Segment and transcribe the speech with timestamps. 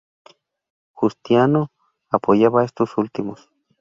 [0.93, 1.67] Justiniano
[2.09, 3.51] apoyaba a estos últimos.